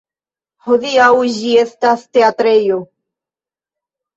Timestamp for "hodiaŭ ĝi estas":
0.69-2.07